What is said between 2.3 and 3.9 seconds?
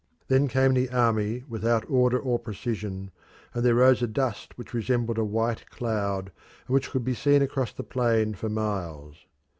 precision, and there